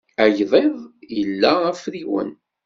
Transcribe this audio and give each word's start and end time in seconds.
Agḍiḍ 0.23 0.75
ila 1.21 1.51
afriwen. 1.71 2.31